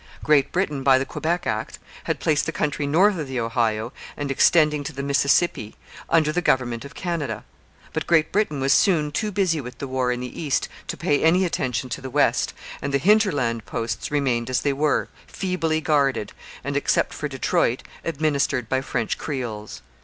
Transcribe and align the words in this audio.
Great 0.23 0.51
Britain 0.51 0.81
by 0.81 0.97
the 0.97 1.05
Quebec 1.05 1.45
Act 1.45 1.77
had 2.05 2.19
placed 2.19 2.47
the 2.47 2.51
country 2.51 2.87
north 2.87 3.19
of 3.19 3.27
the 3.27 3.39
Ohio 3.39 3.93
and 4.17 4.31
extending 4.31 4.83
to 4.83 4.91
the 4.91 5.03
Mississippi 5.03 5.75
under 6.09 6.31
the 6.31 6.41
government 6.41 6.83
of 6.83 6.95
Canada. 6.95 7.43
But 7.93 8.07
Great 8.07 8.31
Britain 8.31 8.59
was 8.59 8.73
soon 8.73 9.11
too 9.11 9.31
busy 9.31 9.61
with 9.61 9.77
the 9.77 9.87
war 9.87 10.11
in 10.11 10.19
the 10.19 10.41
east 10.41 10.67
to 10.87 10.97
pay 10.97 11.21
any 11.21 11.45
attention 11.45 11.87
to 11.89 12.01
the 12.01 12.09
west, 12.09 12.55
and 12.81 12.91
the 12.91 12.97
hinterland 12.97 13.67
posts 13.67 14.09
remained 14.09 14.49
as 14.49 14.61
they 14.61 14.73
were, 14.73 15.07
feebly 15.27 15.81
guarded 15.81 16.31
and, 16.63 16.75
except 16.75 17.13
for 17.13 17.27
Detroit, 17.27 17.83
administered 18.03 18.67
by 18.67 18.81
French 18.81 19.19
creoles. 19.19 19.83